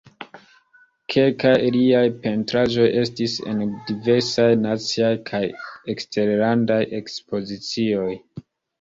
Kelkaj 1.15 1.51
liaj 1.75 2.01
pentraĵoj 2.23 2.87
estis 3.03 3.37
en 3.53 3.63
diversaj 3.91 4.49
naciaj 4.65 5.13
kaj 5.31 5.45
eksterlandaj 5.97 6.83
ekspozicioj. 7.05 8.15